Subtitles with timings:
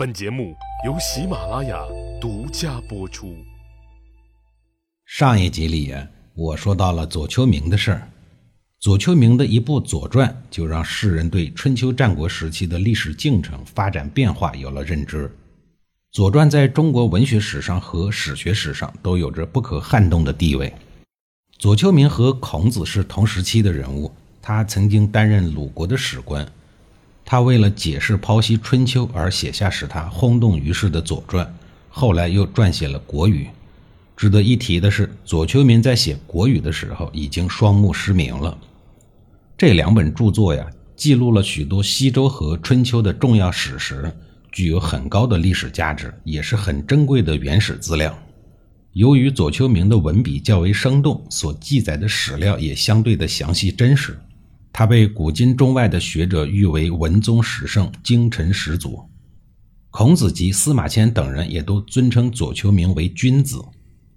[0.00, 0.56] 本节目
[0.86, 1.78] 由喜马拉雅
[2.18, 3.36] 独家播出。
[5.04, 5.94] 上一集里，
[6.32, 8.08] 我说到了左丘明的事儿。
[8.78, 15.28] 左丘明的一部《左传》，就让世人对春秋战国时期的历史进程、发展变化有了认知。
[16.12, 20.72] 《左传》在中国文学史上和史学史上都有着不可撼动的地位。
[21.58, 24.10] 左丘明和孔子是同时期的人物，
[24.40, 26.50] 他曾经担任鲁国的史官。
[27.30, 31.46] 他为了解释剖析春秋而写下使他轰动于世的《左传》，
[31.88, 33.44] 后来又撰写了《国语》。
[34.16, 38.58] 值得一提的是，左丘明在写《国语》的时候已经双目失明了。
[39.56, 44.12] 这两本著作呀，记录了许多西周和春秋的重要史实，
[44.50, 48.12] 具有很高的历史价值，也是很珍贵的原始资料。
[48.94, 54.18] 由于左丘明的文笔较为生动，所记载的史料也相对的详细真实。
[54.72, 59.00] 他被古今中外的学者誉为文宗史圣、精臣始祖。
[59.90, 63.60] 孔子及司马迁等人也都尊称左丘明为君子。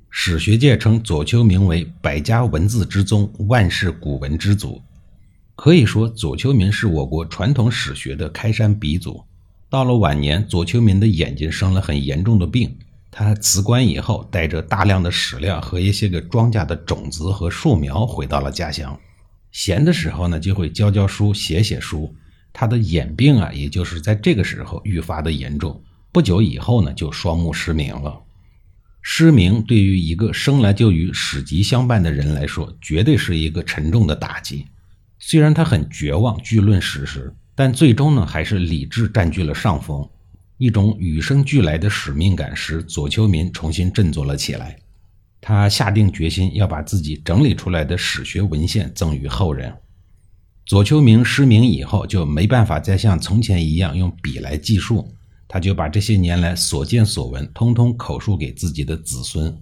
[0.10, 4.80] 史学界称左丘明为百家文字之宗、万世古文之祖。
[5.56, 9.24] 可以说，左丘明是我国传统史学的开山鼻祖。
[9.70, 12.78] 到了晚年，左丘明的眼睛生了很严重的病。
[13.10, 19.00] 他辞官以后，带着大量的史料和一些个庄稼的种子和树苗回到了家乡。
[19.54, 22.14] 闲的时候呢，就会教教书、写写书。
[22.52, 25.82] 他的眼病啊，也就是在这个时候愈发的严重。
[26.12, 28.20] 不久以后呢，就双目失明了。
[29.02, 34.66] 失明对于一个生来就与史籍相伴的人来说，绝对是一个沉重的打击。
[35.20, 40.08] 虽然他很绝望，据论史实，但最终呢，还是理智占据了上风。
[40.58, 44.78] 一种与生俱来的使命感使左丘明重新振作了起来。
[45.46, 49.74] 他下定决心要把自己整理出来的史学文献赠予后人。
[50.66, 55.14] 左丘明失明以后，就没办法再像从前一样用笔来记述，
[55.46, 59.52] 他就把这些年来所见所闻通通口述给自己的子孙。《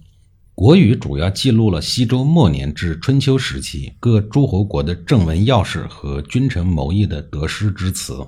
[0.53, 8.23] 国语》主要记录了西周末年至春秋时期各诸侯国的政文要事和君臣谋议的得失之词。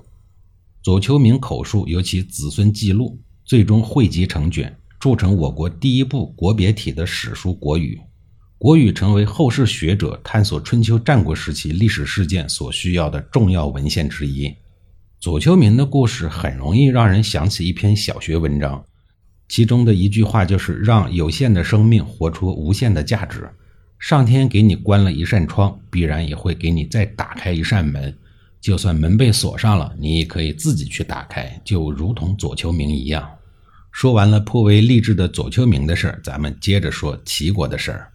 [0.81, 4.75] 左丘明口述，由其子孙记录，最终汇集成卷。
[5.03, 7.95] 铸成我国第一部国别体的史书《国语》，
[8.57, 14.55] 《国语》成为后世学者探索春秋战国时期历史事件所需要的重要文献之一。
[15.19, 18.81] 左丘明的故事很容易让人想起一篇小学文章，
[19.49, 23.49] 其中的一句话就是“让有限的生命活出无限的价值”。
[23.99, 28.17] 上天给你关了一扇窗，必然也会给你再打开一扇门。
[28.61, 33.29] 就算门被锁上了，你也可以自己去打开，就如同左丘明一样。
[33.93, 38.11] 说完了颇为励志的左丘明的事儿，咱们接着说齐国的事儿。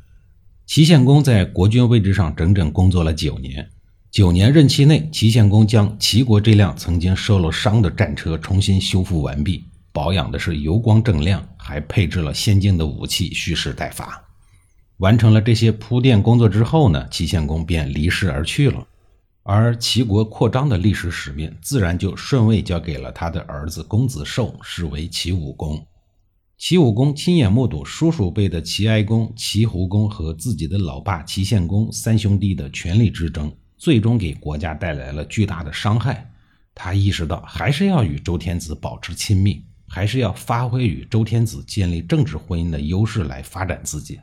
[0.66, 3.66] 齐献公在国君位置上整整工作了九年，
[4.11, 14.21] 九年任期内，齐献公将齐国这辆曾经受了伤的战车重新修复完毕，保养的是油光锃亮，还配置了先进的武器，蓄势待发。
[14.97, 18.84] 完成了这些铺垫工作之后呢，齐献公便离世而去了。
[19.50, 25.82] 而齐国扩张的历史使命，自然就顺位交给了他的儿子公子寿，是为齐武公。
[26.59, 36.30] 齐武公亲眼目睹叔叔辈的齐哀公、齐胡公和自己的老爸齐献公三兄弟的权力之争，最终给国家带来了巨大的伤害。
[36.75, 44.20] 他意识到，还是要与周天子保持亲密，还是要发挥与周天子建立政治婚姻的优势来发展自己。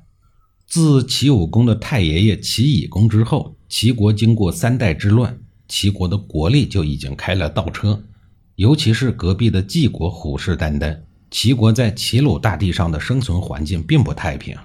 [0.67, 5.37] 自齐武公的太爷爷齐懿公之后，齐国经过三代之乱，
[5.67, 8.03] 齐国的国力就已经开了倒车。
[8.55, 10.97] 尤其是隔壁的晋国虎视眈眈，
[11.29, 14.55] 齐国在齐鲁大地上的生存环境并不太平。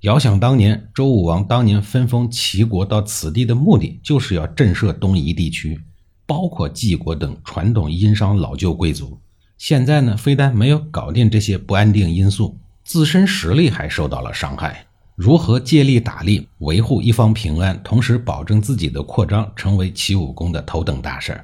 [0.00, 5.80] 遥想当年，周武王当年分封齐国到此地的目的，就是要震慑东夷地区，
[6.26, 9.16] 包括晋国等传统殷商老旧贵族。
[9.58, 14.84] 现在呢，非但没有搞定这些不安定因素，自身实力还受到了伤害。
[15.14, 21.38] 如何借力打力，维护一方平安，同时保证自己的扩张，成为齐武公的头等大事。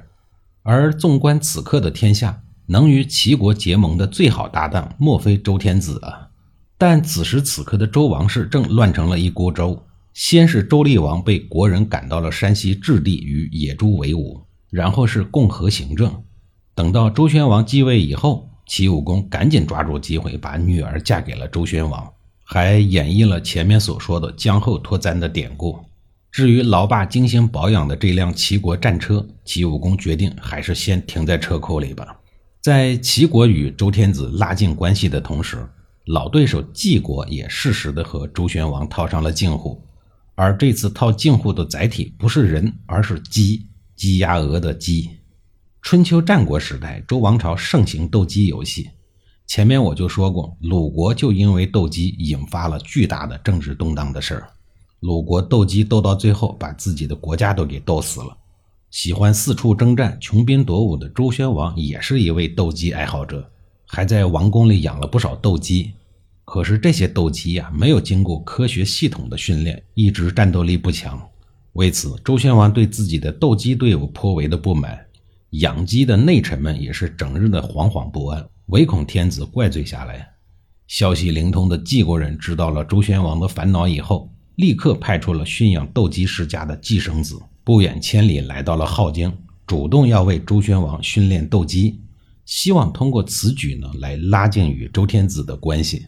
[0.63, 6.27] 而纵观此刻的天下，能与齐国结盟的最好搭档，莫非周天子啊？
[6.77, 9.85] 但此时此刻的周王室正乱成了一锅粥。
[10.13, 16.11] 先是周厉王被国人赶到了山西置地，与野猪为伍，然后是共和行政。
[16.73, 22.11] 等到周宣王继位以后，齐武公赶紧抓住机会，把女儿嫁给了周宣王。
[22.51, 25.77] 还演绎了前面所说的江后脱簪的典故。
[26.31, 32.19] 至于老爸精心保养的这辆齐国战车，齐武公决定还是先停在车库里吧。
[32.59, 35.63] 在齐国与周天子拉近关系的同时，
[36.07, 39.79] 老对手晋国也适时的和周宣王套上了近乎。
[40.33, 45.07] 而这次套近乎的载体不是人，而是鸡，鸡鸭鹅的鸡。
[45.83, 48.89] 春秋战国时代，周王朝盛行斗鸡游戏。
[49.49, 54.47] 前面我就说过，鲁国就因为斗鸡引发了巨大的政治动荡的事儿。
[54.99, 58.37] 鲁国斗鸡斗到最后，把自己的国家都给斗死了。
[58.91, 63.43] 喜欢四处征战、穷兵黩武的周宣王也是一位斗鸡爱好者，
[63.87, 65.93] 还在王宫里养了不少斗鸡。
[66.45, 71.19] 可是这些斗鸡呀，没有经过科学系统的训练，一直战斗力不强。
[71.73, 74.95] 为此，周宣王对自己的斗鸡队伍颇为的不满。
[75.51, 80.27] 养鸡的内臣们也是整日的惶惶不安，唯恐天子怪罪下来。
[80.87, 89.31] 消息灵通的晋国人知道了周宣王的烦恼以后，立刻派出了驯养斗鸡世家的季生子，不远千里来到了镐京，
[89.65, 91.99] 主动要为周宣王训练斗鸡，
[92.45, 96.05] 希望通过此举呢来拉近与周天子的关系。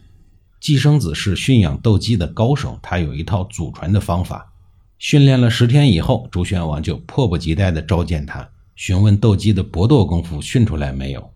[0.60, 4.52] 季生子是驯养斗鸡的高手，他有一套祖传的方法。
[4.98, 8.48] 训练了十天以后，周宣王就迫不及待地召见他。
[8.76, 11.28] 询问斗鸡的搏斗功夫训出来没有？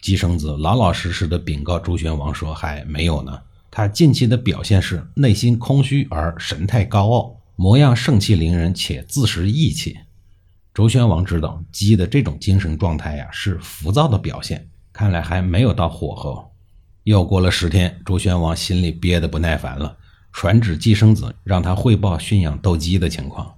[0.00, 3.38] 姬生子老老实实的禀告周宣王说：“还没有呢。
[3.70, 9.98] 他近期的表现是内心空虚而神态高傲，模样盛气凌人且自恃义气。”
[10.72, 16.50] 周宣王知道鸡的这种精神状态呀是浮躁的表现，看来还没有到火候。
[17.04, 19.96] 又过了十天，周宣王心里憋得不耐烦了，
[20.32, 23.52] 传旨姬生子让他汇报驯养斗鸡的情况。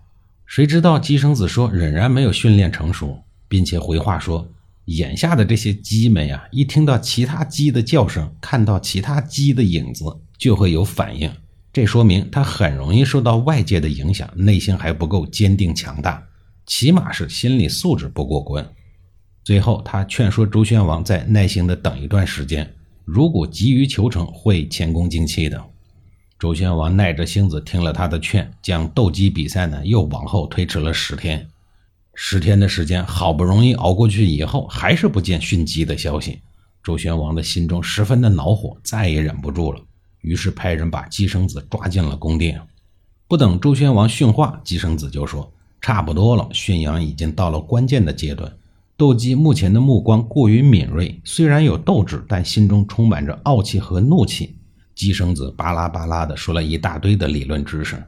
[0.47, 4.47] 谁知道姬生子说仍然没有训练成熟，并且回话说，
[4.87, 10.05] 眼下的这些鸡们呀，一听到其他鸡的叫声，看到其他鸡的影子，
[10.37, 11.31] 就会有反应。
[11.73, 16.23] 这说明它很容易受到外界的影响，内心还不够坚定强大，
[16.67, 18.69] 起码是心理素质不过关。
[19.45, 22.75] 最后，他劝说周宣王再耐心的等一段时间，
[23.05, 25.65] 如果急于求成，会前功尽弃的。
[26.39, 31.49] 周宣王耐着性子听了他的劝，将斗鸡比赛呢又往后推迟了十天。
[32.15, 36.41] 十天的时间好不容易熬过去以后，还是不见训鸡的消息。
[36.83, 39.81] 周宣王的心中十分的恼火，再也忍不住了，
[40.21, 42.61] 于是派人把姬生子抓进了宫殿。
[43.29, 45.51] 不等周宣王训话，姬生子就说
[45.81, 48.53] ：“差不多了，驯养已经到了关键的阶段。
[48.97, 54.57] 斗鸡目前的目光过于敏锐，虽然有斗志，但心中充满着傲气和怒气。”
[54.95, 58.05] 姬生子巴拉巴拉的说了一大堆的理论知识，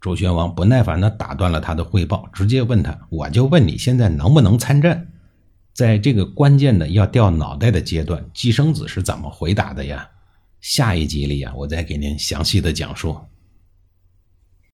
[0.00, 5.08] 周宣王不耐烦地打断了他的汇报，直接问他：“我就问你现在能不能参战？”
[5.74, 10.08] 在这个关键的要掉脑袋的阶段，姬生子是怎么回答的呀？
[10.60, 13.16] 下一集里啊，我再给您详细的讲述。